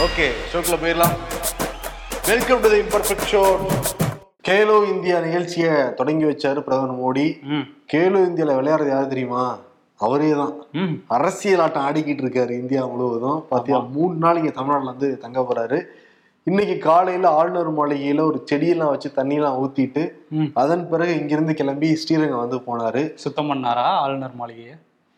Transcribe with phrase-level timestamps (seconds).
[0.00, 1.14] Okay ஷோக்குள்ள போயிடலாம்.
[2.26, 3.42] Welcome to the imperfect show
[4.42, 7.26] Khelo India நிகழ்ச்சியை தொடங்கி வச்சாரு பிரதமர் மோடி.
[7.44, 7.64] ம்.
[7.92, 9.42] கேலோ இந்தியால விளையாடுறது யாரு தெரியுமா?
[10.00, 10.54] அவரே தான்.
[11.08, 13.40] அரசியல் ஆட்டம் ஆடிக்கிட்டு இருக்காரு இந்தியா முழுவதும்.
[13.48, 15.78] பாத்தியா மூணு நாள் இங்க தமிழ்நாட்டுல வந்து தங்க போறாரு.
[16.46, 20.04] இன்னைக்கு காலையில ஆளுநர் மாளிகையில ஒரு செடியெல்லாம் வச்சு தண்ணியெல்லாம் ஊத்திட்டு
[20.54, 23.14] அதன் பிறகு இங்கிருந்து கிளம்பி ஸ்ரீரங்கம் வந்து போனாரு.
[23.14, 24.74] சுத்தம் பண்ணாரா ஆளுநர் மாளிகையை?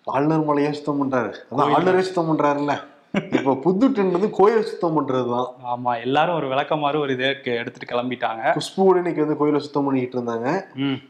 [0.06, 1.30] ஆளுநர் மலையை சுத்தம் பண்றாரு.
[1.50, 2.74] அதான் ஆளுநரே சுத்தம் பண்றாருல்ல.
[3.14, 5.48] இப்ப புது ட்ரெண்ட் வந்து கோயிலை சுத்தம் பண்றதுதான்.
[5.72, 8.42] ஆமா எல்லாரும் ஒரு விளக்கமாறு ஒரு இதை எடுத்துட்டு கிளம்பிட்டாங்க.
[8.58, 10.48] குஷ்பு இன்னைக்கு வந்து கோயிலை சுத்தம் பண்ணிக்கிட்டு இருந்தாங்க.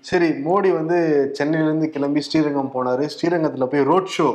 [0.00, 0.98] சரி மோடி வந்து
[1.32, 3.06] சென்னையில இருந்து கிளம்பி ஸ்ரீரங்கம் போனாரு.
[3.14, 4.28] ஸ்ரீரங்கத்துல போய் ரோட் ஷோ.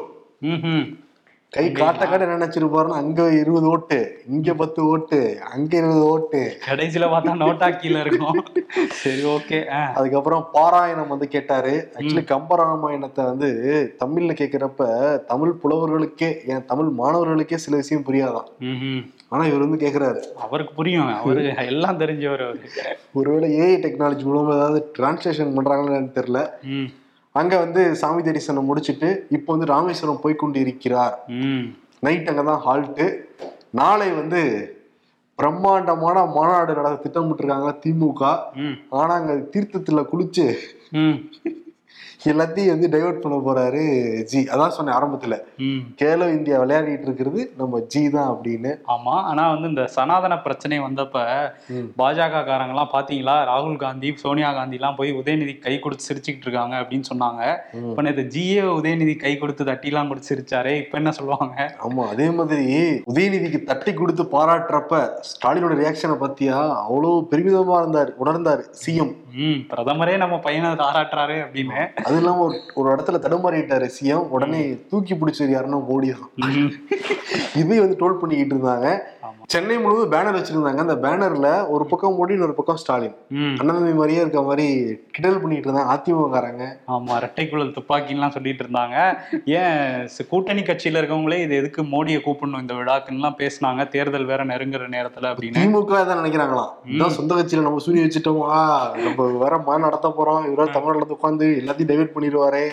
[1.53, 3.98] கை காட்ட காட்ட என்ன நினைச்சிருப்பாருன்னா அங்க இருபது ஓட்டு
[4.34, 5.20] இங்க பத்து ஓட்டு
[5.53, 6.41] அங்க இருபது ஓட்டு.
[6.67, 8.38] கடைசியில பார்த்தா நோட்டா கீழே இருக்கும்.
[9.03, 9.59] சரி ஓகே
[9.99, 11.73] அதுக்கப்புறம் பாராயணம் வந்து கேட்டாரு.
[11.98, 13.49] ஆக்சுவலி கம்பராமாயணத்தை வந்து
[14.03, 14.89] தமிழ்ல கேக்குறப்ப
[15.31, 18.50] தமிழ் புலவர்களுக்கே ஏன் தமிழ் மாணவர்களுக்கே சில விஷயம் புரியாதான்.
[19.34, 20.22] ஆனா இவர் வந்து கேக்குறாரு.
[20.45, 21.41] அவருக்கு புரியும் அவரு
[21.73, 22.72] எல்லாம் தெரிஞ்சவர் அவரு.
[23.19, 26.41] ஒருவேளை ஏஐ டெக்னாலஜி மூலமா ஏதாவது டிரான்ஸ்லேஷன் பண்றாங்களான்னு தெரியல.
[27.40, 31.66] அங்க வந்து சாமி தரிசனம் முடிச்சிட்டு இப்போ வந்து ராமேஸ்வரம் போய் கொண்டு இருக்கிறார் ம்.
[32.04, 33.06] நைட் அங்கதான் ஹால்ட்டு.
[33.73, 34.42] நாளை வந்து
[35.40, 38.23] பிரம்மாண்டமான மாநாடு நடத்த திட்டமிட்டிருக்காங்க திமுக
[38.62, 40.46] ம் ஆனா அங்க தீர்த்தத்துல குளிச்சு
[42.31, 43.81] எல்லாத்தையும் வந்து டைவர்ட் பண்ண போறாரு
[44.31, 44.39] ஜி.
[44.53, 45.36] அதான் சொன்னேன் ஆரம்பத்துல.
[46.02, 48.72] கேலோ இந்தியா விளையாடிட்டு இருக்கிறது நம்ம ஜி தான் அப்படின்னு.
[48.94, 51.17] ஆமா ஆனா வந்து இந்த சனாதன பிரச்சனை வந்தப்ப.
[52.02, 53.36] பாஜக காரங்கெல்லாம் பாத்தீங்களா?
[53.52, 57.42] ராகுல் காந்தி சோனியா காந்தி எல்லாம் போய் உதயநிதி கை கொடுத்து சிரிச்சுக்கிட்டு இருக்காங்க அப்படின்னு சொன்னாங்க.
[57.92, 61.56] இப்ப நேற்று ஜிஏ உதயநிதி கை கொடுத்து தட்டிலாம் கொடுத்து சிரிச்சாரே இப்ப என்ன சொல்லுவாங்க?
[61.88, 62.67] ஆமா அதே மாதிரி
[63.14, 69.16] உதயநிதிக்கு தட்டி கொடுத்து பாராட்டுறப்ப ஸ்டாலினோட ரியாக்ஷனை பத்தியா அவ்வளவு பெருமிதமா இருந்தார் உணர்ந்தார் சிஎம்
[69.72, 71.80] பிரதமரே நம்ம பையனை தாராட்டுறாரு அப்படின்னு.
[72.10, 76.32] அது இல்லாம ஒரு ஒரு இடத்துல தடுமாறிட்டாரு சிஎம் உடனே தூக்கி பிடிச்சது யாருன்னா மோடி தான்.
[77.60, 78.88] இதையும் வந்து ட்ரோல் பண்ணிக்கிட்டு இருந்தாங்க.
[79.53, 80.81] சென்னை முழுவதும் பேனர் வச்சிருந்தாங்க.
[80.83, 83.16] அந்த பேனர்ல ஒரு பக்கம் மோடி இன்னொரு பக்கம் ஸ்டாலின்.
[83.59, 84.66] அண்ணன் மாதிரியே இருக்க மாதிரி
[85.14, 85.94] கிண்டல் பண்ணிட்டு இருந்தாங்க.
[85.94, 86.66] அதிமுககாரங்க.
[86.95, 88.97] ஆமா ரெட்டைக்குழல் துப்பாக்கின்லாம் சொல்லிட்டு இருந்தாங்க.
[89.59, 92.63] ஏன் கூட்டணி கட்சியில இருக்கவங்களே இது எதுக்கு மோடியை கூப்பிடணும்?
[92.66, 93.88] இந்த விழாக்குன்னுலாம் பேசுனாங்க.
[93.96, 95.57] தேர்தல் வேற நெருங்குற நேரத்துல அப்படின்னு.
[95.59, 96.72] திமுக தான் நினைக்கிறாங்களாம்.
[96.94, 98.59] இதான் சொந்த கட்சியில நம்ம சூரிய வச்சுட்டோமா?
[99.06, 100.45] நம்ம வேற மாதிரி நடத்த போறோம்.
[100.51, 102.63] இவரா தமிழ்நாட்டுல வந்து உட்காந்து எல்லாத்தையும் டைவர்ட் பண்ணிடுவாரே.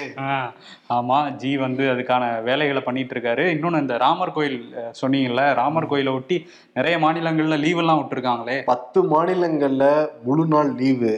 [0.99, 3.47] ஆமா ஜி வந்து அதுக்கான வேலைகளை பண்ணிட்டு இருக்காரு.
[3.57, 4.61] இன்னொன்னு இந்த ராமர் கோயில்
[5.03, 6.37] சொன்னீங்கல்ல ராமர் கோயிலை ஒட்டி
[6.77, 8.57] நிறைய மாநிலங்கள்ல லீவ் எல்லாம் விட்டுருக்காங்களே.
[8.73, 9.85] பத்து மாநிலங்கள்ல
[10.27, 11.13] முழு நாள் லீவு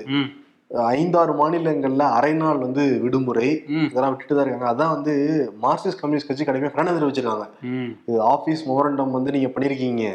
[0.92, 3.48] ஐந்தாறு மாநிலங்கள்ல அரை நாள் வந்து விடுமுறை.
[3.88, 4.70] இதெல்லாம் விட்டுட்டு தான் இருக்காங்க.
[4.72, 5.12] அதான் வந்து
[5.64, 7.46] மார்க்சிஸ்ட் கம்யூனிஸ்ட் கட்சி கடுமையாக கண்டனம் தெரிவிச்சிருக்காங்க
[8.08, 10.06] இது ஆஃபீஸ் மொமரண்டம் வந்து நீங்க பண்ணிருக்கீங்க.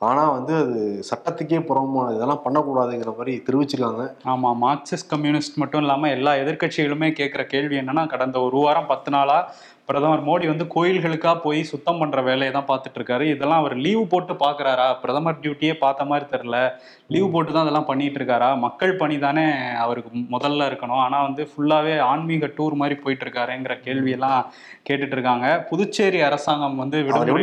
[0.00, 0.78] ஆனா வந்து அது
[1.10, 4.04] சட்டத்துக்கே புறம்பானது இதெல்லாம் பண்ணக்கூடாதுங்கிற மாதிரி தெரிவிச்சிருக்காங்க.
[4.32, 9.38] ஆமா மார்க்சிஸ்ட் கம்யூனிஸ்ட் மட்டும் இல்லாம எல்லா எதிர்க்கட்சிகளுமே கேட்குற கேள்வி என்னன்னா கடந்த ஒரு வாரம் பத்து நாளா
[9.88, 13.20] பிரதமர் மோடி வந்து கோயில்களுக்கா போய் சுத்தம் பண்ற வேலையை தான் பார்த்துட்டு இருக்காரு.
[13.20, 16.58] இதெல்லாம் அவர் லீவு போட்டு பாக்குறாரா பிரதமர் டியூட்டியே பார்த்த மாதிரி தெரியல.
[17.06, 18.58] லீவு போட்டு தான் அதெல்லாம் பண்ணிட்டு இருக்காரா?
[18.58, 19.44] மக்கள் பணி தானே
[19.76, 21.02] அவருக்கு முதல்ல இருக்கணும்.
[21.06, 24.40] ஆனா வந்து ஃபுல்லாவே ஆன்மீக டூர் மாதிரி போயிட்டு இருக்காருங்கிற கேள்வியெல்லாம்
[24.88, 25.66] கேட்டுட்டு இருக்காங்க.
[25.70, 26.98] புதுச்சேரி அரசாங்கம் வந்து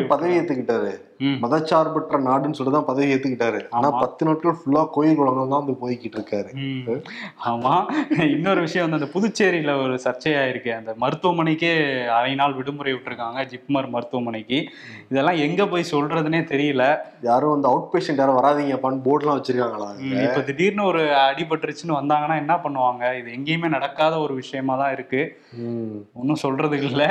[0.08, 0.92] பதவி ஏத்துக்கிட்டாரு.
[1.44, 3.60] மதச்சார்பற்ற நாடுன்னு சொல்லி தான் பதவி ஏத்துக்கிட்டாரு.
[3.70, 3.88] ஆனா.
[4.00, 6.50] பத்து நாட்கள் ஃபுல்லா கோயில் குளங்கள் தான் வந்து போய்கிட்டு இருக்காரு.
[7.52, 7.74] ஆமா.
[8.30, 10.74] இன்னொரு விஷயம் வந்து அந்த புதுச்சேரியில ஒரு சர்ச்சையாயிருக்கு.
[10.78, 11.74] அந்த மருத்துவமனைக்கே
[12.10, 14.60] அரை நாள் விடுமுறை விட்டுருக்காங்க ஜிப்மர் மருத்துவமனைக்கு.
[15.12, 16.84] இதெல்லாம் எங்க போய் சொல்றதுனே தெரியல.
[17.30, 19.90] யாரும் வந்து அவுட் பேஷண்ட் யாரும் வராதீங்கப்பான்னு போர்டுலாம் வச்சிருக்காங்களா
[20.28, 23.04] இப்ப திடீர்னு ஒரு அடிபட்டுருச்சுன்னு வந்தாங்கன்னா என்ன பண்ணுவாங்க?
[23.20, 25.22] இது எங்கேயுமே நடக்காத ஒரு விஷயமா தான் இருக்கு.
[26.20, 27.10] ஒன்றும் சொல்றதுக்கு இல்லை.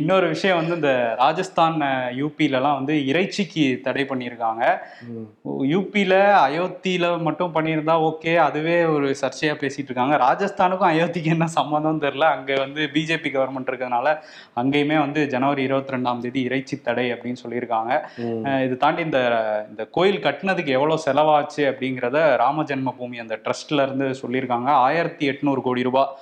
[0.00, 0.92] இன்னொரு விஷயம் வந்து இந்த
[1.22, 1.78] ராஜஸ்தான்
[2.20, 4.62] யூபிலலாம் வந்து இறைச்சிக்கு தடை பண்ணியிருக்காங்க.
[5.74, 10.16] யூபியில் அயோத்தியில் மட்டும் பண்ணியிருந்தா ஓகே அதுவே ஒரு சர்ச்சையாக பேசிட்டு இருக்காங்க.
[10.26, 14.08] ராஜஸ்தானுக்கும் அயோத்திக்கு என்ன சம்மந்தம் தெரில அங்கே வந்து பிஜேபி கவர்மெண்ட் இருக்கிறதுனால
[14.62, 17.92] அங்கேயுமே வந்து ஜனவரி இருபத்தி ரெண்டாம் தேதி இறைச்சி தடை அப்படின்னு சொல்லியிருக்காங்க.
[18.66, 19.20] இது தாண்டி இந்த
[19.70, 24.70] இந்த கோயில் கட்டினதுக்கு எவ்வளோ செலவாச்சு அப்படிங்கிறத ராம ஜென்ம பூமி அந்த ட்ரஸ்ட்ல இருந்து சொல்லியிருக்காங்க.
[24.86, 26.12] ஆயிரத்தி எட்நூறு கோடி ரூபாய்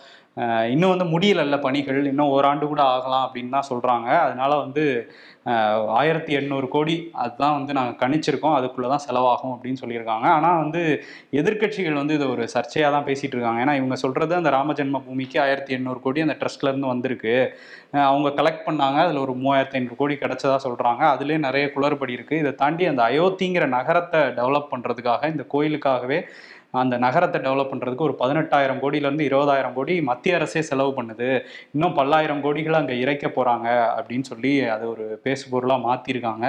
[0.74, 1.98] இன்னும் வந்து முடியலல்ல பணிகள்.
[2.10, 4.08] இன்னும் ஓராண்டு கூட ஆகலாம் அப்படின்னு தான் சொல்றாங்க.
[4.26, 4.84] அதனால வந்து
[6.00, 8.56] ஆயிரத்தி எண்ணூறு கோடி அதுதான் வந்து நாங்கள் கணிச்சிருக்கோம்.
[8.58, 10.26] அதுக்குள்ளே தான் செலவாகும் அப்படின்னு சொல்லியிருக்காங்க.
[10.36, 10.80] ஆனால் வந்து
[11.40, 13.62] எதிர்க்கட்சிகள் வந்து இது ஒரு சர்ச்சையாக தான் பேசிகிட்டு இருக்காங்க.
[13.64, 17.34] ஏன்னா இவங்க சொல்கிறது அந்த ராமஜென்ம பூமிக்கு ஆயிரத்தி எண்ணூறு கோடி அந்த ட்ரஸ்ட்லேருந்து வந்திருக்கு.
[18.10, 18.98] அவங்க கலெக்ட் பண்ணாங்க.
[19.06, 23.66] அதில் ஒரு மூவாயிரத்தி ஐநூறு கோடி கிடச்சதா சொல்கிறாங்க அதுலேயே நிறைய குளறுபடி இருக்குது இதை தாண்டி அந்த அயோத்திங்கிற
[23.78, 26.20] நகரத்தை டெவலப் பண்ணுறதுக்காக இந்த கோயிலுக்காகவே
[26.80, 31.28] அந்த நகரத்தை டெவலப் பண்ணுறதுக்கு ஒரு பதினெட்டாயிரம் கோடியிலேருந்து இருபதாயிரம் கோடி மத்திய அரசே செலவு பண்ணுது.
[31.74, 36.44] இன்னும் பல்லாயிரம் கோடிகள் அங்கே இறைக்க போகிறாங்க அப்படின்னு சொல்லி அதை ஒரு பேசுபொருளாக மாற்றிருக்காங்க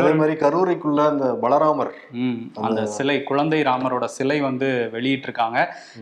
[0.00, 1.92] அதே மாதிரி கரூரைக்குள்ள அந்த பலராமர்
[2.24, 2.38] ம்
[2.68, 5.58] அந்த சிலை குழந்தை ராமரோட சிலை வந்து வெளியிட்டிருக்காங்க.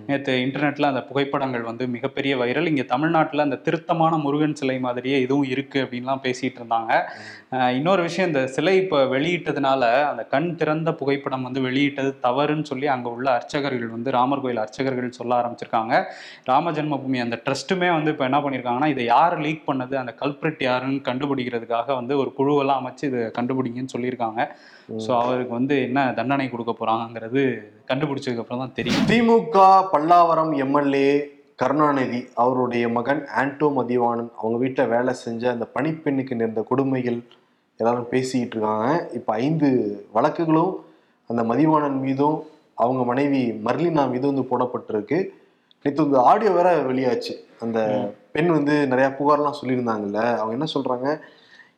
[0.08, 5.50] நேற்று இன்டர்நெட்ல அந்த புகைப்படங்கள் வந்து மிகப்பெரிய வைரல் இங்கே தமிழ்நாட்டில் அந்த திருத்தமான முருகன் சிலை மாதிரியே இதுவும்
[5.54, 6.92] இருக்கு அப்படின்லாம் பேசிட்டு இருந்தாங்க.
[7.78, 9.82] இன்னொரு விஷயம் இந்த சிலை இப்போ வெளியிட்டதுனால
[10.12, 15.16] அந்த கண் திறந்த புகைப்படம் வந்து வெளியிட்டது தவறுன்னு சொல்லி அங்கே உள்ள அர்ச்சகர்கள் வந்து ராமர் கோயில் அர்ச்சகர்கள்
[15.18, 15.94] சொல்ல ஆரம்பிச்சிருக்காங்க.
[16.50, 21.00] ராம ஜென்மபூமி அந்த ட்ரஸ்ட்டுமே வந்து இப்போ என்ன பண்ணியிருக்காங்கன்னா இதை யார் லீக் பண்ணது அந்த கல்பிரிட் யாருன்னு
[21.08, 24.40] கண்டுபிடிக்கிறதுக்காக வந்து ஒரு குழுவெல்லாம் அமைச்சு இதை கண்டுபிடிங்கன்னு சொல்லியிருக்காங்க.
[25.06, 27.42] ஸோ அவருக்கு வந்து என்ன தண்டனை கொடுக்க போறாங்கங்கிறது
[27.90, 29.08] கண்டுபிடிச்சதுக்கு அப்புறம் தான் தெரியும்.
[29.10, 29.58] திமுக
[29.94, 31.10] பல்லாவரம் எம்எல்ஏ
[31.60, 37.16] கருணாநிதி அவருடைய மகன் ஆண்டோ மதிவாணன் அவங்க வீட்டில் வேலை செஞ்ச அந்த பணிப்பெண்ணுக்கு நேர்ந்த கொடுமைகள்
[37.80, 38.86] எல்லாரும் பேசிக்கிட்டு இருக்காங்க.
[39.18, 39.68] இப்போ ஐந்து
[40.16, 40.72] வழக்குகளும்
[41.30, 42.36] அந்த மதிவாணன் மீதும்
[42.82, 45.18] அவங்க மனைவி மர்லினா மீதும் வந்து போடப்பட்டிருக்கு.
[45.82, 47.34] நேற்று இந்த ஆடியோ வேற வெளியாச்சு.
[47.60, 47.78] அந்த
[48.32, 50.20] பெண் வந்து நிறைய புகார்லாம் சொல்லியிருந்தாங்கல்ல.
[50.36, 51.08] அவங்க என்ன சொல்றாங்க?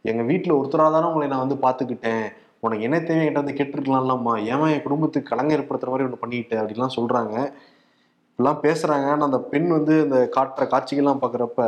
[0.03, 2.27] எங்க வீட்டில் ஒருத்தராக தானே உங்களை நான் வந்து பார்த்துக்கிட்டேன்.
[2.61, 4.33] உனக்கு என்ன தேவை என்கிட்ட வந்து கேட்டிருக்கலாம்லம்மா.
[4.53, 7.35] ஏமா என் குடும்பத்துக்கு கலங்க ஏற்படுத்துற மாதிரி ஒன்று பண்ணிக்கிட்டேன் அப்படிலாம் சொல்றாங்க.
[8.31, 9.07] இப்படிலாம் பேசுறாங்க.
[9.15, 11.61] ஆனா அந்த பெண் வந்து அந்த காட்டுற காட்சிகள்லாம் பார்க்குறப்ப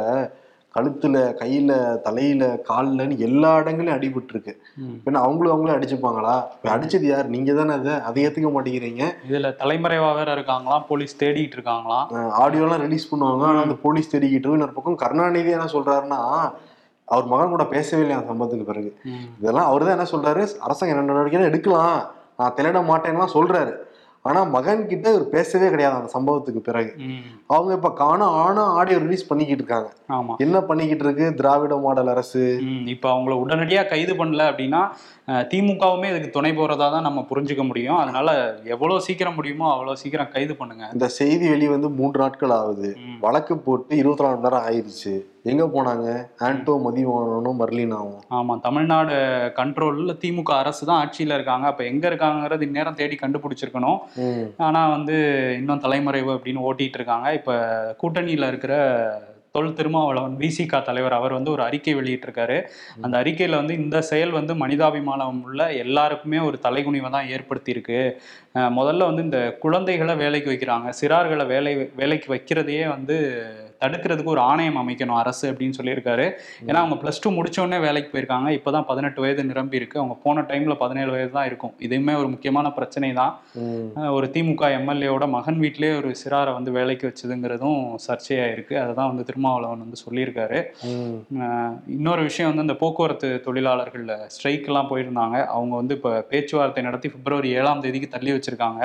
[0.76, 1.72] கழுத்துல கையில
[2.06, 4.52] தலையில கால்லன்னு எல்லா இடங்களையும் அடிபட்டு இருக்கு
[5.04, 6.34] பின்ன அவங்களும் அவங்களே அடிச்சுப்பாங்களா?
[6.56, 7.26] இப்ப அடிச்சது யார்?
[7.34, 9.02] நீங்க தானே அதை அதை ஏத்துக்க மாட்டேங்கிறீங்க.
[9.28, 12.06] இதுல தலைமறைவா வேற இருக்காங்களாம் போலீஸ் தேடிட்டு இருக்காங்களாம்
[12.42, 13.44] ஆடியோலாம் ரிலீஸ் பண்ணுவாங்க.
[13.50, 14.56] ஆனா அந்த போலீஸ் தேடிக்கிட்டு.
[14.58, 16.20] இன்னொரு பக்கம் கருணாநிதி என்ன சொல்றாருன்னா
[17.08, 18.90] அவர் மகன் கூட பேசவே இல்லையா சம்பவத்துக்கு பிறகு.
[19.40, 20.42] இதெல்லாம் அவர் தான் என்ன சொல்றாரு?
[20.66, 21.96] அரசாங்கம் என்ன நடவடிக்கை எடுக்கலாம்.
[22.38, 23.72] நான் திளையிட மாட்டேன்லாம் சொல்றாரு.
[24.24, 26.90] ஆனா மகன் கிட்ட இவர் பேசவே கிடையாது அந்த சம்பவத்துக்கு பிறகு.
[27.46, 29.88] அவங்க இப்ப காணோம் ஆனா ஆடியோ ரிலீஸ் பண்ணிக்கிட்டு இருக்காங்க.
[30.08, 30.34] ஆமா.
[30.36, 31.34] என்ன பண்ணிக்கிட்டு இருக்கு?
[31.34, 32.42] திராவிட மாடல் அரசு.
[32.84, 34.82] இப்ப அவங்கள உடனடியா கைது பண்ணல அப்படின்னா
[35.50, 37.98] திமுகவுமே இதுக்கு துணை போறதா தான் நம்ம புரிஞ்சுக்க முடியும்.
[38.02, 38.28] அதனால
[38.74, 40.84] எவ்வளவு சீக்கிரம் முடியுமோ அவ்வளவு சீக்கிரம் கைது பண்ணுங்க.
[40.96, 42.88] இந்த செய்தி வெளி வந்து மூன்று நாட்கள் ஆகுது.
[43.24, 45.14] வழக்கு போட்டு இருபத்தி நாலு மணி நேரம் ஆயிடுச்சு
[45.52, 46.08] எங்க போனாங்க?
[46.46, 48.20] ஆண்டோ மதிவானனும் மர்லினாவும்.
[48.38, 49.14] ஆமா தமிழ்நாடு
[49.60, 51.66] கண்ட்ரோல்ல திமுக அரசு தான் ஆட்சியில இருக்காங்க.
[51.72, 54.00] அப்ப எங்க இருக்காங்கிறது இந்நேரம் தேடி கண்டுபிடிச்சிருக்கணும்.
[54.68, 55.16] ஆனா வந்து
[55.60, 57.28] இன்னும் தலைமறைவு அப்படின்னு ஓட்டிட்டு இருக்காங்க.
[57.40, 57.52] இப்ப
[58.02, 58.74] கூட்டணியில இருக்கிற
[59.54, 62.54] தொல் திருமாவளவன் விசிகா தலைவர் அவர் வந்து ஒரு அறிக்கை வெளியிட்டிருக்காரு.
[63.04, 67.98] அந்த அறிக்கையில வந்து இந்த செயல் வந்து மனிதாபிமானம் உள்ள எல்லாருக்குமே ஒரு தலைகுனிவை தான் ஏற்படுத்தியிருக்கு.
[68.78, 73.16] முதல்ல வந்து இந்த குழந்தைகளை வேலைக்கு வைக்கிறாங்க சிறார்களை வேலை வேலைக்கு வைக்கிறதையே வந்து
[73.82, 76.26] தடுக்கிறதுக்கு ஒரு ஆணையம் அமைக்கணும் அரசு அப்படின்னு சொல்லியிருக்காரு.
[76.68, 77.30] ஏன்னா அவங்க ப்ளஸ் டூ
[77.64, 78.48] உடனே வேலைக்கு போயிருக்காங்க.
[78.58, 79.96] இப்போதான் பதினெட்டு வயது நிரம்பி இருக்கு.
[80.02, 81.74] அவங்க போன டைம்ல பதினேழு வயது தான் இருக்கும்.
[81.86, 83.32] இதுவுமே ஒரு முக்கியமான பிரச்சனை தான்.
[84.16, 88.74] ஒரு திமுக எம்எல்ஏவோட மகன் வீட்டிலேயே ஒரு சிறாரை வந்து வேலைக்கு வச்சதுங்கிறதும் சர்ச்சையா இருக்கு.
[88.82, 90.58] அதை தான் வந்து திருமாவளவன் வந்து சொல்லியிருக்காரு.
[91.96, 95.36] இன்னொரு விஷயம் வந்து இந்த போக்குவரத்து தொழிலாளர்கள் ஸ்ட்ரைக்கெல்லாம் போயிருந்தாங்க.
[95.56, 98.82] அவங்க வந்து இப்போ பேச்சுவார்த்தை நடத்தி பிப்ரவரி ஏழாம் தேதிக்கு தள்ளி வச்சிருக்காங்க.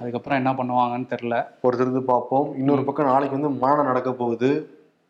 [0.00, 1.34] அதுக்கப்புறம் என்ன பண்ணுவாங்கன்னு தெரில
[1.64, 2.46] பொறுத்திருந்து பார்ப்போம்.
[2.60, 4.50] இன்னொரு பக்கம் நாளைக்கு வந்து மாநாடு நடக்க போகுது.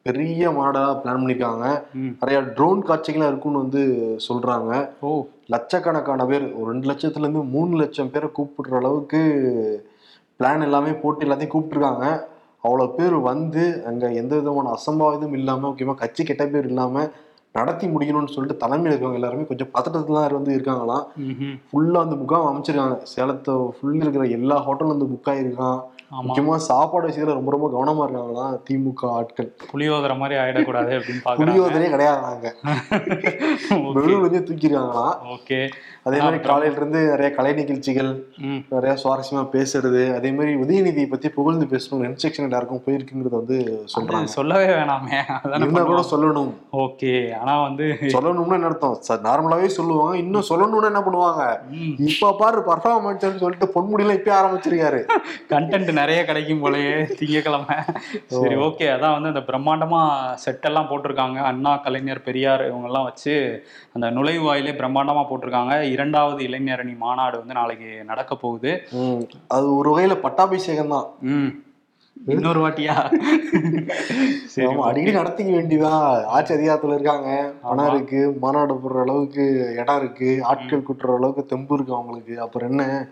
[0.03, 1.83] பெரிய மாடா பிளான் பண்ணிருக்காங்க.
[1.95, 2.13] ம்.
[2.21, 3.83] நிறைய ட்ரோன் காட்சிகள்லாம் இருக்குன்னு வந்து
[4.29, 4.91] சொல்றாங்க.
[5.01, 5.25] ஓ.
[5.47, 9.21] லட்சக்கணக்கான பேர் ஒரு ரெண்டு லட்சத்துல இருந்து மூணு லட்சம் பேரை கூப்பிடுற அளவுக்கு
[10.41, 12.21] பிளான் எல்லாமே போட்டு எல்லாத்தையும் கூப்பிட்டுருக்காங்க.
[12.65, 17.09] அவ்வளோ பேர் வந்து அங்க எந்த விதமான அசம்பாவிதம் இல்லாம முக்கியமா கட்சி கெட்ட பேர் இல்லாம
[17.53, 21.05] நடத்தி முடிக்கணும்னு சொல்லிட்டு தலைமையில் இருக்கவங்க எல்லாருமே கொஞ்சம் பதட்டத்துல தான் வந்து இருக்காங்களாம்.
[21.21, 21.61] ம்ஹும்.
[21.73, 23.03] ஃபுல்லா வந்து முகாம் அமைச்சிருக்காங்க.
[23.17, 25.81] சேலத்தை ஃபுல் இருக்கிற எல்லா ஹோட்டலும் வந்து புக் ஆயிருக்கான்.
[26.11, 26.23] ஆமா.
[26.27, 29.49] முக்கியமா சாப்பாடு விஷயத்துல ரொம்ப ரொம்ப கவனமா இருக்காங்களாம் திமுக ஆட்கள்.
[29.73, 32.53] புளியோதரை மாதிரி ஆயிடக்கூடாது அப்படின்னு புளியோதரே கிடையாதாங்க
[33.99, 35.61] வெளியூர் வந்து தூக்கிருக்காங்களாம் ஓகே.
[36.03, 38.11] அதே மாதிரி காலையில இருந்து நிறைய கலை நிகழ்ச்சிகள்
[38.69, 43.59] நிறைய சுவாரஸ்யமா பேசுறது அதே மாதிரி உதயநிதியை பத்தி புகழ்ந்து பேசணும் இன்ஸ்ட்ரக்ஷன் எல்லாருக்கும் போயிருக்குங்கிறத வந்து
[43.95, 44.31] சொல்றாங்க.
[44.37, 45.19] சொல்லவே வேணாமே.
[45.43, 46.01] அதானே கூட.
[46.13, 46.51] சொல்லணும்.
[46.85, 47.13] ஓகே.
[47.41, 47.85] ஆனா வந்து
[48.15, 48.97] சொல்லணும்னு என்ன அர்த்தம்?
[49.29, 50.17] நார்மலாவே சொல்லுவாங்க.
[50.17, 51.45] இன்னும் சொல்லணும்னு என்ன பண்ணுவாங்க?
[52.09, 55.03] இப்ப பாரு பர்ஃபார்மன்ஸ் சொல்லிட்டு பொன்முடியெல்லாம் இப்பயே ஆரம்பிச்சிருக்காரு.
[55.55, 57.77] கண்டென்ட் நிறைய கிடைக்கும் போலயே திங்கக்கிழமை.
[58.39, 60.01] சரி ஓகே அதான் வந்து அந்த பிரம்மாண்டமா
[60.45, 61.39] செட் எல்லாம் போட்டிருக்காங்க.
[61.51, 63.37] அண்ணா கலைஞர் பெரியார் இவங்க எல்லாம் வச்சு
[63.97, 65.77] அந்த நுழைவாயிலே பிரம்மாண்டமா போட்டிருக்காங்க.
[65.95, 68.73] இரண்டாவது இளைஞரணி மாநாடு வந்து நாளைக்கு நடக்க போகுது.
[69.57, 71.09] அது ஒரு வகையில பட்டாபிஷேகம் தான்
[72.27, 72.95] இன்னொரு வாட்டியா?
[74.47, 77.95] சரி ஆமா, அடிக்கடி நடத்திக்க வேண்டியதான் ஆட்சி அதிகாரத்துல இருக்காங்க பணம்.
[77.95, 82.41] இருக்கு மாநாடு போடுற அளவுக்கு இடம் இருக்கு ஆட்கள் கூட்டுற அளவுக்கு தெம்பு இருக்கு அவங்களுக்கு.
[82.41, 83.09] அப்புறம் என்ன?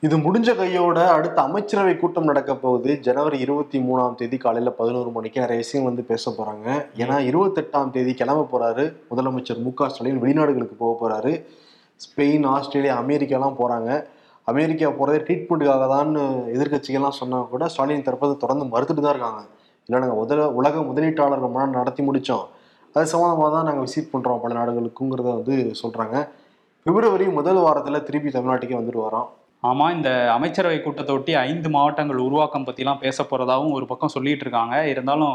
[0.00, 3.00] இது முடிஞ்ச கையோட அடுத்த அமைச்சரவை கூட்டம் நடக்க போகுது.
[3.00, 6.86] ஜனவரி இருபத்தி மூணாம் தேதி காலையில பதினோரு மணிக்கு நிறைய விஷயம் வந்து பேச போறாங்க.
[6.96, 8.96] ஏன்னா இருபத்தெட்டாம் தேதி கிளம்ப போறாரு.
[9.10, 11.44] முதலமைச்சர் மு க ஸ்டாலின் வெளிநாடுகளுக்கு போக போறாரு.
[12.06, 14.04] ஸ்பெயின் ஆஸ்திரேலியா அமெரிக்காலாம் போறாங்க.
[14.48, 16.10] அமெரிக்கா போகிறதே ட்ரீட்மெண்ட்டுக்காக தான்
[16.54, 19.40] எதிர்க்கட்சிகள்லாம் சொன்னால் கூட ஸ்டாலின் தரப்பு தொடர்ந்து மறுத்துட்டு தான் இருக்காங்க.
[19.88, 22.44] இல்லை நாங்கள் முதல உலக முதலீட்டாளர்கள் மாநாடு நடத்தி முடித்தோம்
[22.96, 26.16] அது சம்மந்தமாக தான் நாங்கள் விசிட் பண்ணுறோம் பல நாடுகளுக்குங்கிறத வந்து சொல்கிறாங்க
[26.86, 29.28] பிப்ரவரி முதல் வாரத்தில் திருப்பி தமிழ்நாட்டுக்கே வந்துட்டு வரோம்.
[29.64, 34.74] ஆமா இந்த அமைச்சரவை கூட்டத்தை ஒட்டி ஐந்து மாவட்டங்கள் உருவாக்கம் பத்திலாம் பேச போறதாவும் ஒரு பக்கம் சொல்லிட்டு இருக்காங்க
[34.88, 35.34] இருந்தாலும்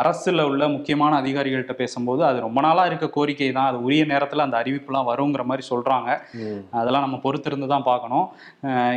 [0.00, 3.68] அரசுல உள்ள முக்கியமான அதிகாரிகள்கிட்ட பேசும்போது அது ரொம்ப நாளா இருக்க கோரிக்கை தான்.
[3.70, 6.08] அது உரிய நேரத்துல அந்த அறிவிப்புலாம் வருங்கிற மாதிரி சொல்றாங்க.
[6.40, 6.60] ம்.
[6.72, 8.26] அதெல்லாம் நம்ம பொறுத்திருந்து தான் பார்க்கணும்.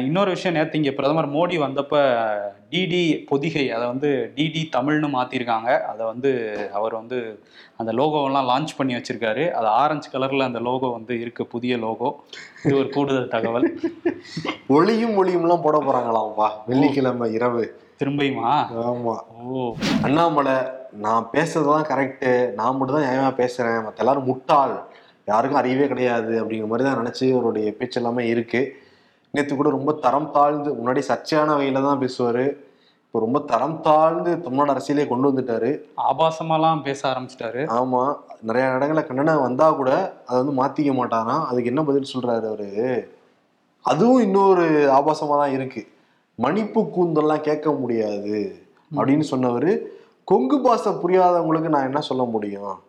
[0.05, 1.96] இன்னொரு விஷயம் நேற்று இங்கே பிரதமர் மோடி வந்தப்ப
[2.73, 6.31] டிடி பொதிகை அதை வந்து டிடி தமிழ்னு மாற்றிருக்காங்க அதை வந்து
[6.73, 7.39] அவர் வந்து
[7.77, 9.51] அந்த லோகோவெல்லாம் லான்ச் பண்ணி வச்சிருக்காரு.
[9.51, 12.19] அது ஆரஞ்சு கலரில் அந்த லோகோ வந்து இருக்கு புதிய லோகோ.
[12.63, 13.79] இது ஒரு கூடுதல் தகவல்.
[14.67, 16.49] ஒளியும் ஒளியும்லாம் போட போறாங்களாம்ப்பா.
[16.67, 17.81] வெள்ளிக்கிழமை இரவு.
[18.03, 18.53] திரும்பியுமா?
[18.81, 19.15] ஆமா.
[19.43, 19.75] ஓ.
[20.01, 20.53] அண்ணாமலை
[20.91, 23.83] நான் பேசுறதுதான் கரெக்டு நான் மட்டும் தான் நியாயமா பேசுறேன்.
[23.83, 24.83] மற்ற எல்லாரும் முட்டாள்.
[25.25, 28.61] யாருக்கும் அறிவே கிடையாது அப்படிங்கிற மாதிரி தான் நினைச்சு அவருடைய பேச்சு எல்லாமே இருக்கு.
[29.35, 32.43] நேற்று கூட ரொம்ப தரம் தாழ்ந்து முன்னாடி சர்ச்சையான வகையில தான் பேசுவாரு.
[33.05, 35.81] இப்போ ரொம்ப தரம் தாழ்ந்து தமிழ்நாடு அரசியலே கொண்டு வந்துட்டாரு.
[35.97, 37.61] ஆபாசமாலாம் பேச ஆரம்பிச்சிட்டாரு.
[37.79, 38.15] ஆமா.
[38.41, 41.45] நிறைய இடங்களில் கண்டனம் வந்தா கூட அதை வந்து மாத்திக்க மாட்டாராம்.
[41.45, 43.09] அதுக்கு என்ன பதில் சொல்றாரு அவரு?
[43.81, 45.87] அதுவும் இன்னொரு ஆபாசமா தான் இருக்கு.
[46.35, 48.63] மணிப்பு கூந்தல்லாம் கேட்க முடியாது.
[48.95, 49.81] அப்படின்னு சொன்னவர்
[50.23, 52.83] கொங்கு பாஷை புரியாதவங்களுக்கு நான் என்ன சொல்ல முடியும்?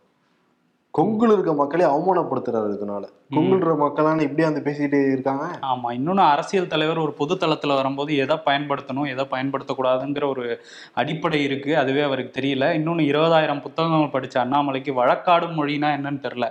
[0.94, 3.04] கொங்குல இருக்க மக்களே அவமானப்படுத்துறாரு இதனால.
[3.34, 5.44] கொங்குன்ற மக்களான இப்படி வந்து பேசிக்கிட்டே இருக்காங்க.
[5.66, 10.60] ஆமா இன்னொன்னு அரசியல் தலைவர் ஒரு பொது தளத்துல வரும்போது எதை பயன்படுத்தணும் எதை பயன்படுத்தக்கூடாதுங்கிற ஒரு
[10.94, 11.76] அடிப்படை இருக்கு.
[11.76, 12.64] அதுவே அவருக்கு தெரியல.
[12.72, 16.48] இன்னொன்னு இருபதாயிரம் புத்தகங்கள் படிச்ச அண்ணாமலைக்கு வழக்காடும் மொழினா என்னன்னு தெரியல.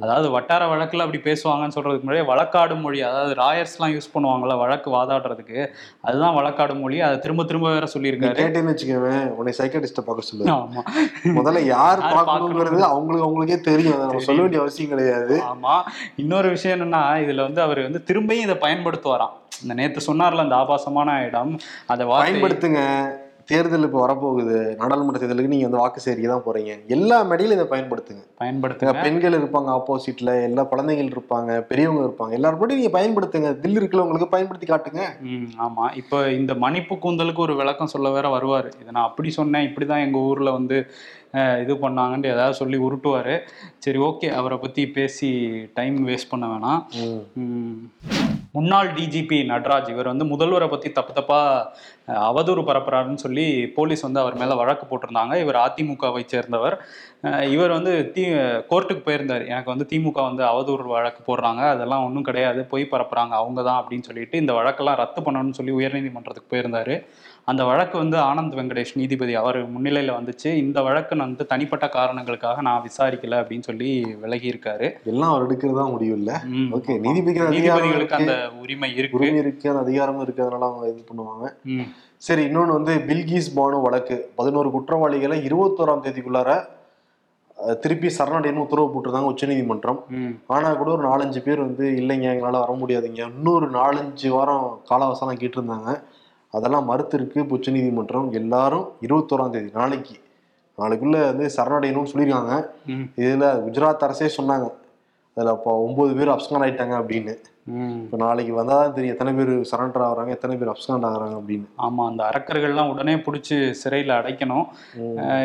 [0.00, 5.66] அதாவது வட்டார வழக்குல அப்படி பேசுவாங்கன்னு சொல்றதுக்கு முன்னாடி வழக்காடும் மொழி அதாவது ராயர்ஸ்லாம் யூஸ் பண்ணுவாங்கல்ல வழக்கு வாதாடுறதுக்கு.
[6.00, 7.00] அதுதான் வழக்காடும் மொழி.
[7.00, 8.38] அதை திரும்ப திரும்ப வேற சொல்லியிருக்காரு.
[8.38, 10.46] கேட்டேன்னு வச்சுக்கவேன் உன்னை சைக்காட்டிஸ்ட பார்க்க சொல்லு.
[10.50, 10.84] ஆமா.
[11.24, 12.80] முதல்ல யார் யார் பார்க்கணுங்கிறது.
[12.92, 13.84] அவங்களுக்கு அவங்களுக்கே தெரியும்.
[13.92, 15.42] அதை நம்ம சொல்ல வேண்டிய அவசியம் கிடையாது.
[15.52, 15.82] ஆமா.
[16.16, 19.36] இன்னொரு விஷயம் என்னன்னா இதுல வந்து அவர் வந்து திரும்பியும் இதை பயன்படுத்துவாராம்.
[19.62, 22.18] இந்த நேத்து சொன்னார்ல அந்த ஆபாசமான இடம் வார்த்தை.
[22.18, 22.82] பயன்படுத்துங்க.
[23.44, 24.76] தேர்தல் இப்போ வரப்போகுது.
[24.76, 26.86] நாடாளுமன்ற தேர்தலுக்கு நீங்க வந்து வாக்கு சேரிக்கை தான் போறீங்க.
[26.86, 28.22] எல்லா மேடையிலும் இதை பயன்படுத்துங்க.
[28.40, 29.02] பயன்படுத்துங்க.
[29.02, 32.30] பெண்கள் இருப்பாங்க ஆப்போசிட்ல எல்லா குழந்தைகள் இருப்பாங்க பெரியவங்க இருப்பாங்க.
[32.30, 33.60] எல்லாரும் போட்டு நீங்க பயன்படுத்துங்க.
[33.60, 35.02] தில் இருக்கிறவங்களுக்கு பயன்படுத்தி காட்டுங்க.
[35.20, 35.96] ம் ஆமா.
[35.96, 38.66] இப்போ இந்த மன்னிப்பு கூந்தலுக்கு ஒரு விளக்கம் சொல்ல வேற வருவார்.
[38.66, 40.90] இதை நான் அப்படி சொன்னேன் இப்படிதான் எங்க ஊர்ல வந்து
[41.62, 43.34] இது பண்ணாங்கன்ட்டு ஏதாவது சொல்லி உருட்டுவாரு.
[43.78, 44.28] சரி ஓகே.
[44.32, 45.30] அவரை பத்தி பேசி
[45.74, 46.80] டைம் வேஸ்ட் பண்ண வேணாம்.
[48.52, 51.40] முன்னாள் டிஜிபி நட்ராஜ் இவர் வந்து முதல்வரை பத்தி தப்பு தப்பா
[52.08, 55.40] அஹ், அவதூறு பரப்புறாருன்னு சொல்லி போலீஸ் வந்து அவர் மேல வழக்கு போட்டிருந்தாங்க.
[55.40, 56.76] இவர் அதிமுகவை சேர்ந்தவர்.
[57.54, 58.22] இவர் வந்து தி
[58.70, 59.44] கோர்ட்டுக்கு போயிருந்தார்.
[59.52, 61.62] எனக்கு வந்து திமுக வந்து அவதூறு வழக்கு போடுறாங்க.
[61.74, 62.60] அதெல்லாம் ஒன்றும் கிடையாது.
[62.72, 63.34] பொய் பரப்புறாங்க.
[63.42, 66.96] அவங்க தான் அப்படின்னு சொல்லிட்டு இந்த வழக்கெல்லாம் ரத்து பண்ணணும்னு சொல்லி உயர்நீதிமன்றத்துக்கு போயிருந்தாரு.
[67.50, 70.50] அந்த வழக்கு வந்து ஆனந்த் வெங்கடேஷ் நீதிபதி அவர் முன்னிலையில வந்துச்சு.
[70.64, 73.90] இந்த வழக்கு வந்து தனிப்பட்ட காரணங்களுக்காக நான் விசாரிக்கல அப்படின்னு சொல்லி
[74.22, 76.32] விலகி இருக்காரு எல்லாம் அவர் எடுக்கிறதா முடியும் இல்ல.
[76.78, 79.18] ஓகே அதிகாரம் நீதிபதிகளுக்கு அந்த உரிமை இருக்கு.
[79.18, 80.44] உரிமை இருக்கு அந்த அதிகாரமும் இருக்கு.
[80.46, 81.46] அதனால அவங்க இது பண்ணுவாங்க.
[82.26, 84.16] சரி இன்னொன்று வந்து பில்கிஸ் பானு வழக்கு.
[84.34, 86.50] பதினோரு குற்றவாளிகளை இருபத்தோராம் தேதிக்குள்ளார
[87.82, 90.00] திருப்பி சரணடைன்னு உத்தரவு போட்டிருந்தாங்க உச்சநீதிமன்றம்.
[90.46, 93.20] ஆனா கூட ஒரு நாலஞ்சு பேர் வந்து இல்லைங்க எங்களால வர முடியாதுங்க.
[93.34, 95.90] இன்னொரு நாலஞ்சு வாரம் காலவசனம் கேட்டிருந்தாங்க.
[96.54, 98.28] அதெல்லாம் மறுத்திருக்கு இப்ப உச்சநீதிமன்றம்.
[98.32, 100.16] எல்லாரும் இருபத்தோராம் தேதி நாளைக்கு.
[100.78, 102.56] நாளைக்குள்ள வந்து சரணடையணும்னு சொல்லியிருக்காங்க.
[103.16, 104.66] இதுல குஜராத் அரசே சொன்னாங்க.
[105.36, 107.32] அதுல அப்போ ஒன்பது பேர் அப்ஸ்கான் ஆயிட்டாங்க அப்படின்னு.
[108.02, 111.66] இப்போ நாளைக்கு வந்தாதான் தெரியும் எத்தனை பேர் சரண்டர் ஆகுறாங்க எத்தனை பேர் அப்ஸ்காண்ட் ஆகுறாங்க அப்படின்னு.
[111.86, 114.66] ஆமா அந்த அரக்கர்கள்லாம் உடனே பிடிச்சி சிறையில் அடைக்கணும்.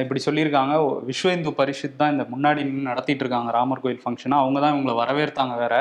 [0.03, 0.75] இப்படி சொல்லியிருக்காங்க.
[1.10, 5.57] விஸ்வ இந்து பரிஷத் தான் இந்த முன்னாடி நடத்திட்டு இருக்காங்க ராமர் கோயில் ஃபங்க்ஷனை அவங்க தான் இவங்களை வரவேற்றாங்க
[5.63, 5.75] வேற.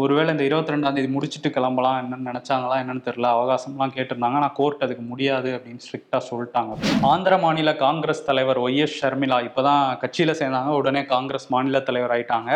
[0.00, 1.96] ஒருவேளை இந்த இருபத்தி ரெண்டாம் தேதி முடிச்சுட்டு கிளம்பலாம்.
[2.00, 3.28] என்னன்னு நினைச்சாங்களா என்னன்னு தெரியல.
[3.36, 4.38] அவகாசம்லாம் கேட்டிருந்தாங்க.
[4.40, 6.72] ஆனால் கோர்ட் அதுக்கு முடியாது அப்படின்னு ஸ்ட்ரிக்டா சொல்லிட்டாங்க.
[7.10, 10.72] ஆந்திர மாநில காங்கிரஸ் தலைவர் ஒய் எஸ் ஷர்மிளா இப்பதான் கட்சியில சேர்ந்தாங்க.
[10.80, 12.50] உடனே காங்கிரஸ் மாநில தலைவர் ஆயிட்டாங்க.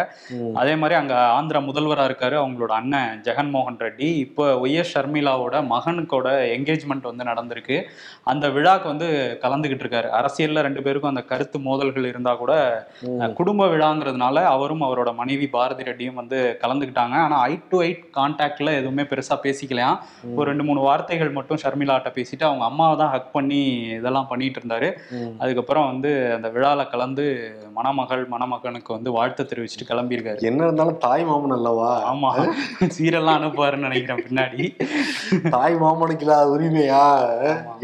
[0.63, 4.11] அதே மாதிரி அங்க ஆந்திர முதல்வரா இருக்காரு அவங்களோட அண்ணன் ஜெகன்மோகன் ரெட்டி.
[4.27, 7.79] இப்போ ஒய் எஸ் ஷர்மிளாவோட மகனுக்கோட என்கேஜ்மெண்ட் வந்து நடந்திருக்கு.
[8.33, 9.09] அந்த விழாக்கு வந்து
[9.45, 10.11] கலந்துகிட்டு இருக்காரு.
[10.21, 12.53] அரசியல்ல ரெண்டு பேருக்கும் அந்த கருத்து மோதல்கள் இருந்தா கூட.
[13.41, 16.39] குடும்ப விழாங்கிறதுனால அவரும் அவரோட மனைவி பாரதி ரெட்டியும் வந்து
[16.93, 19.99] கலந்துக்கிட்டாங்க ஆனா ஐ டு ஐட் கான்டாக்ட்ல எதுவுமே பெருசா பேசிக்கலையாம்
[20.37, 23.61] ஒரு ரெண்டு மூணு வார்த்தைகள் மட்டும் ஷர்மிளாட்ட பேசிட்டு அவங்க அம்மாவை தான் ஹக் பண்ணி
[23.99, 24.89] இதெல்லாம் பண்ணிட்டு இருந்தாரு.
[25.43, 27.25] அதுக்கப்புறம் வந்து அந்த விழால கலந்து
[27.79, 30.41] மணமகள் மணமகனுக்கு வந்து வாழ்த்து தெரிவிச்சுட்டு கிளம்பியிருக்காரு.
[30.51, 31.91] என்ன இருந்தாலும் தாய் மாமன் அல்லவா?
[32.13, 32.31] ஆமா.
[32.97, 34.63] சீரெல்லாம் அனுப்புவாருன்னு நினைக்கிறேன் பின்னாடி.
[35.57, 37.05] தாய் மாமனுக்கு இல்லாத உரிமையா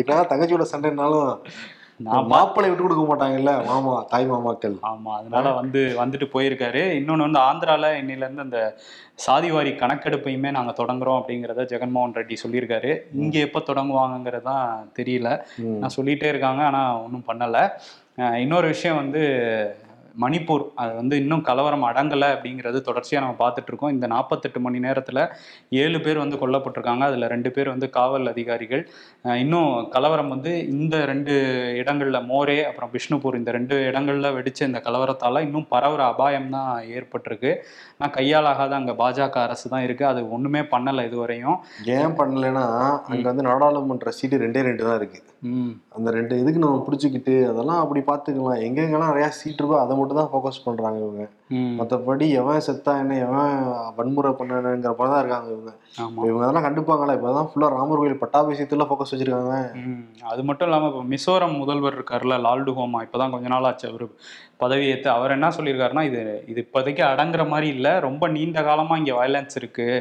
[0.02, 1.30] என்ன தங்கச்சியோட சண்டைனாலும்
[2.32, 4.76] மாப்பிள்ளை விட்டு கொடுக்க மாட்டாங்கல்ல மாமா தாய் மாமாக்கள்.
[4.90, 6.82] ஆமா அதனால வந்து வந்துட்டு போயிருக்காரு.
[6.98, 8.60] இன்னொன்னு வந்து ஆந்திரால இன்னையில இருந்து அந்த
[9.26, 12.92] சாதிவாரி கணக்கெடுப்பையுமே நாங்க தொடங்குறோம் அப்படிங்கிறத ஜெகன்மோகன் ரெட்டி சொல்லியிருக்காரு.
[13.22, 15.30] இங்க எப்ப தொடங்குவாங்கங்கிறது தான் தெரியல.
[15.80, 17.58] நான் சொல்லிட்டே இருக்காங்க ஆனா ஒன்றும் பண்ணல.
[18.44, 19.24] இன்னொரு விஷயம் வந்து
[20.22, 20.64] மணிப்பூர்.
[20.82, 23.92] அது வந்து இன்னும் கலவரம் அடங்கலை அப்படிங்கிறது தொடர்ச்சியாக நம்ம பார்த்துட்டு இருக்கோம்.
[23.96, 25.22] இந்த நாற்பத்தெட்டு மணி நேரத்தில்
[25.82, 27.04] ஏழு பேர் வந்து கொல்லப்பட்டிருக்காங்க.
[27.10, 28.82] அதில் ரெண்டு பேர் வந்து காவல் அதிகாரிகள்.
[29.42, 31.34] இன்னும் கலவரம் வந்து இந்த ரெண்டு
[31.82, 37.52] இடங்களில் மோரே அப்புறம் பிஷ்ணுபூர் இந்த ரெண்டு இடங்களில் வெடிச்ச இந்த கலவரத்தால் இன்னும் பரவுற அபாயம் தான் ஏற்பட்டிருக்கு.
[37.98, 41.58] ஆனால் கையாலாகாத அங்கே பாஜக அரசு தான் இருக்குது அது ஒன்றுமே பண்ணலை இதுவரையும்.
[41.98, 42.66] ஏன் பண்ணலைன்னா
[43.12, 45.20] அங்க வந்து நாடாளுமன்ற சீட்டு ரெண்டே ரெண்டு தான் இருக்கு.
[45.37, 45.37] ம்
[45.96, 48.62] அந்த ரெண்டு இதுக்கு நம்ம பிடிச்சிக்கிட்டு அதெல்லாம் அப்படி பார்த்துக்கலாம்.
[48.66, 51.24] எங்கெங்கெல்லாம் நிறையா சீட் இருக்கோ அதை மட்டும் தான் ஃபோக்கஸ் பண்ணுறாங்க இவங்க.
[51.78, 53.52] மற்றபடி எவன் செத்தா என்ன எவன்
[53.96, 55.70] வன்முறை பண்ணணுங்கிற படம் தான் இருக்காங்க இவங்க.
[56.22, 59.54] இவங்க அதெல்லாம் கண்டுப்பாங்களா இப்பதான் ஃபுல்லா ராமர் கோயில் பட்டாபிஷேகத்துல ஃபோக்கஸ் வச்சிருக்காங்க.
[59.82, 63.88] ம், அது மட்டும் இல்லாமல் இப்போ மிசோரம் முதல்வர் இருக்கார்ல லால்டு ஹோமா இப்போ தான் கொஞ்ச நாள் ஆச்சு
[63.90, 64.06] அவர்
[64.62, 69.58] பதவியேற்று அவர் என்ன சொல்லியிருக்காருன்னா இது இது இப்போதைக்கு அடங்குற மாதிரி இல்லை ரொம்ப நீண்ட காலமாக இங்கே வயலன்ஸ்
[69.58, 69.98] இருக்குது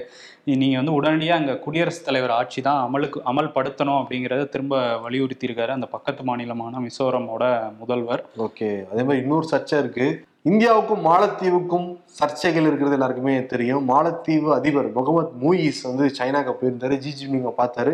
[0.53, 4.75] நீங்கள் வந்து உடனடியாக அங்கே குடியரசுத் தலைவர் ஆட்சி தான் அமலுக்கு அமல்படுத்தணும் அப்படிங்கிறத திரும்ப
[5.05, 7.43] வலியுறுத்தியிருக்காரு அந்த பக்கத்து மாநிலமான மிசோரமோட
[7.81, 8.23] முதல்வர்.
[8.45, 8.69] ஓகே.
[8.91, 10.07] அதே மாதிரி இன்னொரு சர்ச்சை இருக்கு.
[10.47, 11.87] இந்தியாவுக்கும் மாலத்தீவுக்கும்
[12.17, 13.83] சர்ச்சைகள் இருக்கிறது எல்லாருக்குமே தெரியும்.
[13.91, 16.95] மாலத்தீவு அதிபர் முகமது மூயிஸ் வந்து சைனாக்கு போயிருந்தாரு.
[17.03, 17.93] ஜி ஜின்பிங்க பார்த்தாரு.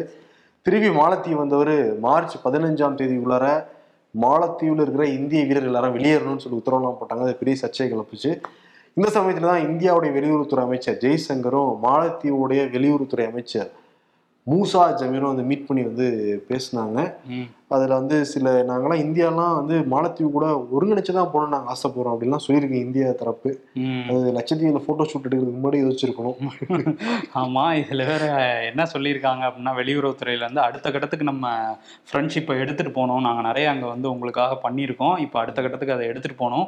[0.65, 3.45] திரும்பி மாலத்தீவு வந்தவர் மார்ச் பதினஞ்சாம் தேதி உள்ளார
[4.15, 7.23] மாலத்தீவில் இருக்கிற இந்திய வீரர் எல்லாரும் வெளியேறணும்னு சொல்லி உத்தரவுலாம் போட்டாங்க.
[7.27, 8.31] அது பெரிய சர்ச்சை கிளப்புச்சு
[8.97, 13.69] இந்த சமயத்தில் தான் இந்தியாவுடைய வெளியுறவுத்துறை அமைச்சர் ஜெய்சங்கரும் மாலத்தீவுடைய வெளியுறவுத்துறை அமைச்சர்
[14.51, 16.05] மூசா ஜமீரும் வந்து மீட் பண்ணி வந்து
[16.47, 16.99] பேசினாங்க.
[17.75, 22.83] அதில் வந்து சில நாங்களாம் இந்தியாலாம் வந்து மாலத்தீவு கூட ஒருங்கிணைச்சு தான் போகணும்னு நாங்கள் ஆசைப்படுறோம் அப்படின்லாம் சொல்லியிருக்கேன்
[22.85, 23.51] இந்தியா தரப்பு.
[24.09, 26.37] அது லட்சத்தீவில் ஃபோட்டோ ஷூட் எடுக்கிறதுக்கு முன்னாடி யோசிச்சிருக்கணும்.
[27.43, 28.25] ஆமா இதுல வேற
[28.71, 31.53] என்ன சொல்லியிருக்காங்க அப்படின்னா வெளியுறவுத்துறையில இருந்து அடுத்த கட்டத்துக்கு நம்ம
[32.09, 35.15] ஃப்ரெண்ட்ஷிப்பை எடுத்துட்டு போனோம் நாங்க நிறைய அங்க வந்து உங்களுக்காக பண்ணியிருக்கோம்.
[35.25, 36.67] இப்போ அடுத்த கட்டத்துக்கு அதை எடுத்துட்டு போனோம்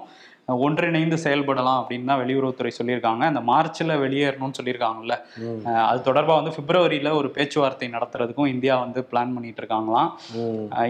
[0.65, 3.23] ஒன்றிணைந்து செயல்படலாம் அப்படின்னு தான் வெளியுறவுத்துறை சொல்லியிருக்காங்க.
[3.31, 5.15] அந்த மார்ச்ல வெளியேறணும்னு சொல்லியிருக்காங்கல்ல.
[5.89, 10.09] அது தொடர்பாக வந்து பிப்ரவரியில ஒரு பேச்சுவார்த்தை நடத்துறதுக்கும் இந்தியா வந்து பிளான் பண்ணிட்டு இருக்காங்களாம்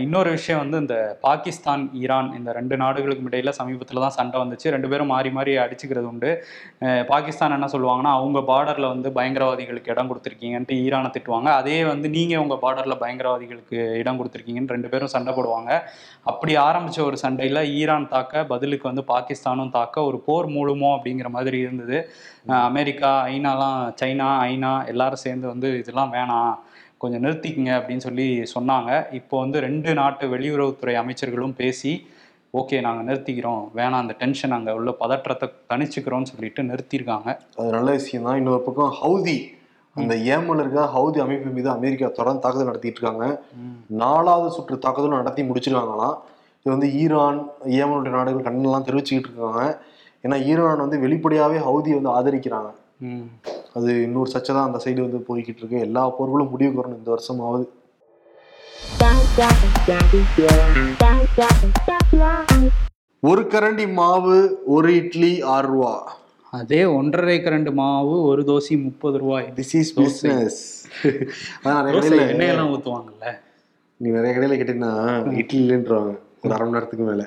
[0.06, 0.98] இன்னொரு விஷயம் வந்து இந்த
[1.28, 4.68] பாகிஸ்தான் ஈரான் இந்த ரெண்டு நாடுகளுக்கும் இடையில சமீபத்தில் தான் சண்டை வந்துச்சு.
[4.76, 6.32] ரெண்டு பேரும் மாறி மாறி அடிச்சுக்கிறது உண்டு.
[7.14, 11.50] பாகிஸ்தான் என்ன சொல்லுவாங்கன்னா அவங்க பார்டர்ல வந்து பயங்கரவாதிகளுக்கு இடம் கொடுத்துருக்கீங்கன்ட்டு ஈரானை திட்டுவாங்க.
[11.62, 15.72] அதே வந்து நீங்க உங்க பார்டர்ல பயங்கரவாதிகளுக்கு இடம் கொடுத்துருக்கீங்கன்னு ரெண்டு பேரும் சண்டை போடுவாங்க.
[16.34, 19.04] அப்படி ஆரம்பிச்ச ஒரு சண்டையில ஈரான் தாக்க பதிலுக்கு வந்து
[19.46, 21.98] பாகிஸ்தானும் தாக்க ஒரு போர் மூழுமோ அப்படிங்கிற மாதிரி இருந்தது.
[22.70, 26.54] அமெரிக்கா ஐநாலாம் சைனா ஐநா எல்லாரும் சேர்ந்து வந்து இதெல்லாம் வேணாம்
[27.02, 28.92] கொஞ்சம் நிறுத்திக்கங்க அப்படின்னு சொல்லி சொன்னாங்க.
[29.20, 31.94] இப்போ வந்து ரெண்டு நாட்டு வெளியுறவுத்துறை அமைச்சர்களும் பேசி
[32.60, 33.64] ஓகே நாங்கள் நிறுத்திக்கிறோம்.
[33.78, 38.40] வேணாம் அந்த டென்ஷன் அங்கே உள்ள பதற்றத்தை தணிச்சுக்கிறோம்னு சொல்லிட்டு நிறுத்தியிருக்காங்க அது நல்ல விஷயம் தான்.
[38.42, 39.38] இன்னொரு பக்கம் ஹவுதி
[39.96, 43.26] அந்த ஏமன் இருக்க ஹவுதி அமைப்பு மீது அமெரிக்கா தொடர்ந்து தாக்குதல் நடத்திட்டு இருக்காங்க.
[44.04, 46.16] நாலாவது சுற்று தாக்குதலும் நடத்தி முடிச்சிருக்காங்களாம்.
[46.66, 47.40] இது வந்து ஈரான்
[47.80, 49.64] ஏமனுடைய நாடுகள் கண்ணெல்லாம் தெரிவிச்சுக்கிட்டு இருக்காங்க.
[50.24, 52.70] ஏன்னா ஈரான் வந்து வெளிப்படையாவே ஹவுதியை வந்து ஆதரிக்கிறாங்க.
[53.78, 55.84] அது இன்னொரு சர்ச்சை தான் அந்த சைடு வந்து போய்கிட்டு இருக்கு.
[55.88, 57.66] எல்லா போர்களும் முடிவுக்கு வரணும் இந்த வருஷமாவது.
[63.24, 64.36] ஒரு கரண்டி மாவு
[64.78, 65.94] ஒரு இட்லி ஆறு ரூபா.
[66.54, 69.50] அதே ஒன்றரை கரண்டு மாவு ஒரு தோசை முப்பது ரூபாய்.
[69.62, 70.62] திஸ் இஸ் பிஸ்னஸ்
[71.64, 73.38] அதான் நிறைய கடையில எண்ணெயெல்லாம் ஊற்றுவாங்கல்ல
[74.00, 74.94] நீ நிறைய கடையில கேட்டீங்கன்னா
[75.42, 76.14] இட்லி இல்லைன்றாங்க
[76.46, 77.24] ஒரு அரை மணி நேரத்துக்கு மேல.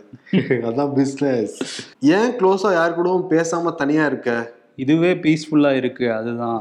[0.69, 1.55] அதான் பிஸ்னஸ்
[2.01, 4.53] ஏன் க்ளோஸா யார் கூடவும் பேசாம தனியா இருக்க?
[4.77, 6.61] இதுவே பீஸ்ஃபுல்லாக இருக்கு அதுதான்.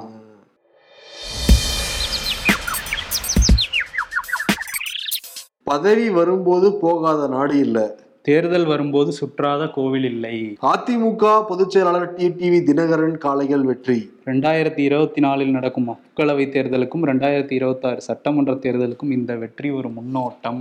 [5.64, 7.80] பதவி வரும்போது போகாத நாடு இல்ல.
[8.28, 10.58] தேர்தல் வரும்போது சுற்றாத கோவில் இல்லை.
[10.62, 13.98] அதிமுக பொதுச் செயலாளர் டிடிவி தினகரன் காளைகள் வெற்றி.
[14.26, 20.60] ரெண்டாயிரத்தி இருபத்தி நாலில் நடக்கும் மக்களவை தேர்தலுக்கும் ரெண்டாயிரத்தி இருபத்தாறு சட்டமன்ற தேர்தலுக்கும் இந்த வெற்றி ஒரு முன்னோட்டம்.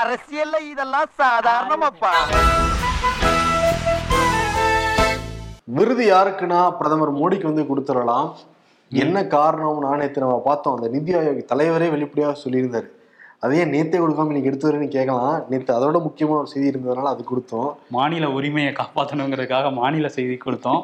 [0.00, 2.12] அரசியல்ல இதெல்லாம் சாதாரணமாப்பா.
[5.64, 8.30] விருது யாருக்குன்னா பிரதமர் மோடிக்கு வந்து கொடுத்துடலாம்.
[8.90, 10.76] என்ன காரணம் நான் நேற்று நம்ம பார்த்தோம்.
[10.76, 12.96] அந்த நிதி ஆயோக் தலைவரே வெளிப்படையாக சொல்லியிருந்தாரு.
[13.38, 15.44] அதையே நேத்தே கொடுக்காம இன்னைக்கு எடுத்து வரேன்னு கேட்கலாம்.
[15.48, 17.74] நேற்று அதோட முக்கியமான ஒரு செய்தி இருந்ததுனால அது கொடுத்தோம்.
[17.88, 20.82] மாநில உரிமையை காப்பாற்றணுங்கிறதுக்காக மாநில செய்தி கொடுத்தோம்.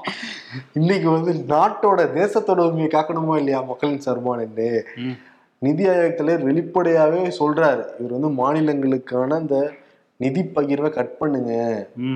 [0.72, 5.16] இன்னைக்கு வந்து நாட்டோட தேசத்தோட உரிமையை காக்கணுமா இல்லையா மக்களின் சர்மானு ம்.
[5.58, 7.84] நிதி ஆயோக் தலைவர் வெளிப்படையாவே சொல்றாரு.
[8.00, 9.72] இவர் வந்து மாநிலங்களுக்கான இந்த
[10.16, 11.52] நிதி பகிர்வை கட் பண்ணுங்க.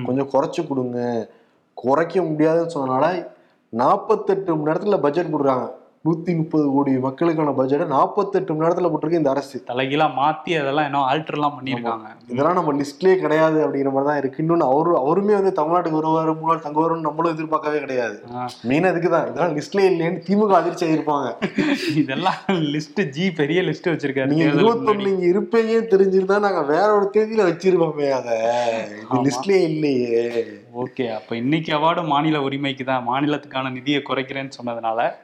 [0.05, 1.29] கொஞ்சம் குறைச்சு கொடுங்க.
[1.73, 3.27] குறைக்க முடியாதுன்னு சொன்னனால
[3.69, 5.71] நாற்பத்தெட்டு மணி நேரத்துல பட்ஜெட் போடுறாங்க.
[6.05, 9.57] நூத்தி முப்பது கோடி மக்களுக்கான பட்ஜெட்டை நாற்பத்தெட்டு மணி நேரத்துல போட்டிருக்கு இந்த அரசு.
[9.69, 12.05] தலைகீழா மாத்தி அதெல்லாம் இன்னும் ஆல்டர்லாம் பண்ணியிருக்காங்க.
[12.29, 14.41] இதெல்லாம் நம்ம லிஸ்ட்லயே கிடையாது அப்படிங்கிற மாதிரி தான் இருக்கு.
[14.43, 18.15] இன்னொன்னு அவரு அவருமே வந்து தமிழ்நாட்டுக்கு வருவாரு முன்னாள் தங்க வரும்னு நம்மளும் எதிர்பார்க்கவே கிடையாது.
[18.69, 21.27] மெயினா இதுக்கு தான் இதெல்லாம் லிஸ்ட்லயே இல்லைன்னு திமுக அதிர்ச்சி ஆயிருப்பாங்க
[22.03, 22.39] இதெல்லாம்
[22.73, 24.31] லிஸ்ட் ஜி பெரிய லிஸ்ட் வச்சிருக்காரு.
[24.33, 25.07] நீங்க இருபத்தொன்னு.
[25.09, 28.29] நீங்க இருப்பீங்கன்னு தெரிஞ்சிருந்தா நாங்க வேற ஒரு தேதியில வச்சிருப்போமே அத.
[29.03, 29.23] இது.
[29.27, 30.23] லிஸ்ட்லயே இல்லையே.
[30.73, 35.15] ஓகே அப்ப இன்னைக்கு அவார்டு மாநில உரிமைக்கு தான் மாநிலத்துக்கான நிதியை குறைக்கிறேன்னு சொன்னதுனால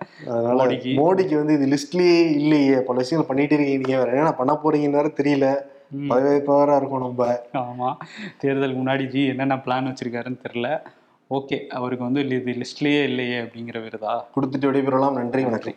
[0.57, 0.95] மோடிக்கு.
[0.95, 3.97] மோடிக்கு வந்து இது லிஸ்ட்லயே இல்லையே பல விஷயங்கள் பண்ணிட்டு இருக்கீங்க.
[3.97, 5.63] வேற என்ன பண்ண போறீங்கன்னு தெரியல.
[5.91, 6.09] ம்.
[6.09, 7.39] பதவியேற்பவரா இருக்கும் நம்ம.
[7.53, 7.95] ஆமா.
[8.41, 10.81] தேர்தலுக்கு முன்னாடி ஜி என்னென்ன பிளான் வச்சிருக்காருன்னு தெரியல.
[11.31, 14.23] ஓகே அவருக்கு வந்து இது லிஸ்ட்லயே இல்லையே அப்படிங்கிற விருதா?
[14.35, 15.13] கொடுத்துட்டு விடைபெறலாம்.
[15.13, 15.73] நன்றி வணக்கம்.